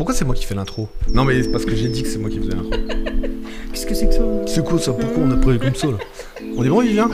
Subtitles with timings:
[0.00, 2.16] Pourquoi c'est moi qui fais l'intro Non mais c'est parce que j'ai dit que c'est
[2.18, 2.70] moi qui faisais l'intro.
[3.70, 5.98] Qu'est-ce que c'est que ça C'est quoi ça Pourquoi on a pris comme ça là
[6.56, 7.10] On est bon Vivien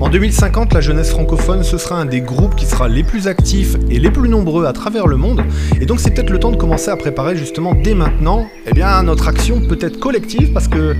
[0.00, 3.74] En 2050, la jeunesse francophone, ce sera un des groupes qui sera les plus actifs
[3.90, 5.42] et les plus nombreux à travers le monde.
[5.80, 9.02] Et donc c'est peut-être le temps de commencer à préparer justement dès maintenant, eh bien
[9.02, 10.94] notre action peut-être collective parce que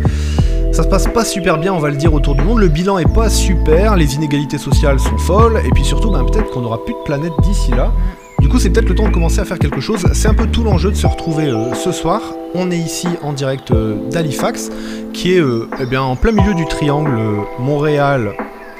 [0.72, 2.58] ça se passe pas super bien, on va le dire, autour du monde.
[2.58, 6.50] Le bilan est pas super, les inégalités sociales sont folles, et puis surtout, ben, peut-être
[6.50, 7.92] qu'on aura plus de planète d'ici là.
[8.40, 10.06] Du coup, c'est peut-être le temps de commencer à faire quelque chose.
[10.12, 12.20] C'est un peu tout l'enjeu de se retrouver euh, ce soir.
[12.54, 14.70] On est ici en direct euh, d'Halifax,
[15.12, 17.18] qui est euh, eh bien, en plein milieu du triangle
[17.58, 18.32] Montréal,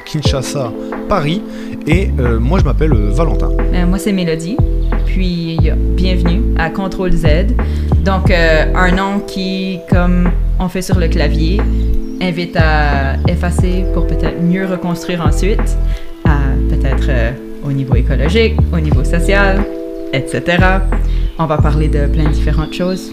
[0.05, 0.73] Kinshasa,
[1.09, 1.43] Paris.
[1.87, 2.09] Et
[2.41, 3.51] moi, je m'appelle Valentin.
[3.87, 4.57] Moi, c'est Mélodie.
[5.07, 5.59] Puis,
[5.95, 7.55] bienvenue à Contrôle Z.
[8.05, 11.61] Donc, un nom qui, comme on fait sur le clavier,
[12.21, 15.79] invite à effacer pour peut-être mieux reconstruire ensuite,
[16.69, 17.09] peut-être
[17.67, 19.63] au niveau écologique, au niveau social,
[20.13, 20.43] etc.
[21.39, 23.13] On va parler de plein de différentes choses.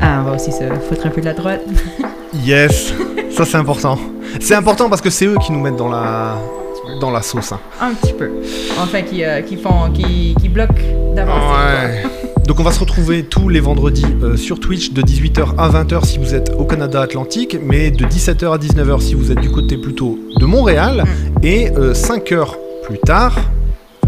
[0.00, 1.62] Ah, on va aussi se foutre un peu de la droite.
[2.44, 2.92] Yes,
[3.30, 3.96] ça c'est important.
[4.40, 6.36] C'est important parce que c'est eux qui nous mettent dans la,
[7.00, 7.52] dans la sauce.
[7.52, 7.60] hein.
[7.80, 8.28] Un petit peu.
[8.82, 10.74] Enfin, qui, euh, qui font, qui, qui bloquent
[11.14, 11.46] d'avancer.
[11.46, 12.02] Ouais.
[12.44, 16.04] Donc on va se retrouver tous les vendredis euh, sur Twitch de 18h à 20h
[16.04, 19.50] si vous êtes au Canada Atlantique, mais de 17h à 19h si vous êtes du
[19.52, 21.04] côté plutôt de Montréal,
[21.44, 22.48] et 5h
[22.84, 23.34] plus tard,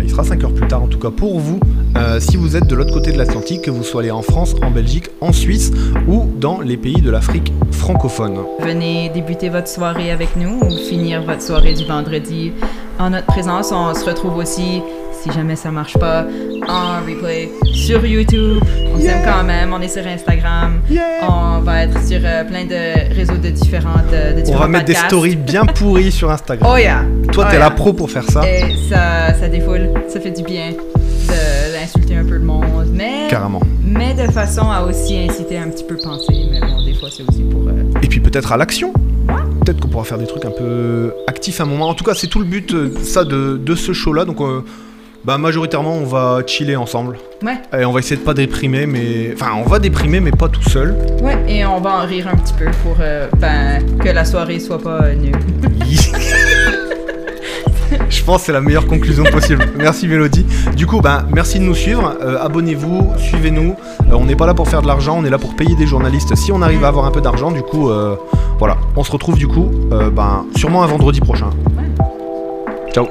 [0.02, 1.58] il sera 5 heures plus tard en tout cas pour vous,
[1.96, 4.70] euh, si vous êtes de l'autre côté de l'Atlantique, que vous soyez en France, en
[4.70, 5.72] Belgique, en Suisse
[6.06, 8.36] ou dans les pays de l'Afrique francophone.
[8.60, 12.52] Venez débuter votre soirée avec nous ou finir votre soirée du vendredi
[12.98, 13.72] en notre présence.
[13.72, 14.82] On se retrouve aussi,
[15.26, 16.24] si jamais ça marche pas,
[16.68, 18.62] en replay sur YouTube.
[18.94, 19.72] On s'aime quand même.
[19.72, 20.80] On est sur Instagram.
[21.28, 24.68] On va être sur euh, plein de réseaux de différentes euh, de On différents va
[24.68, 26.70] mettre des stories bien pourries sur Instagram.
[26.72, 27.02] Oh yeah!
[27.32, 27.64] Toi Oh t'es yeah.
[27.68, 29.88] la pro pour faire ça, Et ça, ça défoule.
[30.08, 30.72] Ça fait du bien
[31.72, 32.62] d'insulter un peu le monde.
[32.92, 33.60] Mais, carrément.
[33.84, 36.32] mais de façon à aussi inciter à un petit peu penser.
[36.50, 37.66] Mais bon, des fois, c'est aussi pour.
[37.68, 38.92] euh, Et puis peut-être à l'action.
[39.64, 41.88] Peut-être qu'on pourra faire des trucs un peu actifs à un moment.
[41.88, 44.24] En tout cas, c'est tout le but ça de, de ce show-là.
[44.24, 44.62] Donc, euh,
[45.24, 47.18] bah, majoritairement, on va chiller ensemble.
[47.42, 47.56] Ouais.
[47.78, 50.62] Et on va essayer de pas déprimer, mais enfin, on va déprimer, mais pas tout
[50.68, 50.94] seul.
[51.22, 54.60] Ouais, et on va en rire un petit peu pour euh, ben, que la soirée
[54.60, 55.34] soit pas euh, nulle.
[58.08, 59.64] Je pense que c'est la meilleure conclusion possible.
[59.76, 60.46] Merci Mélodie.
[60.76, 62.16] Du coup, ben, merci de nous suivre.
[62.20, 63.74] Euh, Abonnez-vous, suivez-nous.
[64.12, 66.34] On n'est pas là pour faire de l'argent, on est là pour payer des journalistes.
[66.36, 67.90] Si on arrive à avoir un peu d'argent, du coup,
[68.58, 68.76] voilà.
[68.96, 71.50] On se retrouve du coup, ben, sûrement un vendredi prochain.
[71.76, 71.84] Ouais.
[72.92, 73.06] Ciao.